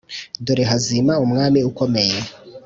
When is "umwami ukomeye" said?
1.25-2.17